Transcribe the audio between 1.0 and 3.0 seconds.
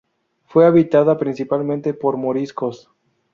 principalmente por moriscos.